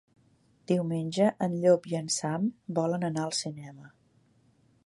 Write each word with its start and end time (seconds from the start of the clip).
Diumenge 0.71 1.27
en 1.47 1.53
Llop 1.65 1.87
i 1.91 1.97
en 2.01 2.09
Sam 2.17 2.49
volen 2.81 3.09
anar 3.11 3.27
al 3.29 3.37
cinema. 3.45 3.93